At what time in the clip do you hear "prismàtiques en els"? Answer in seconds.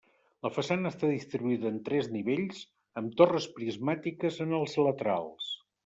3.61-4.79